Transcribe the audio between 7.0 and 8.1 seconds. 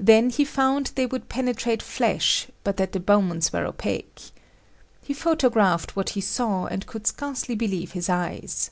scarcely believe his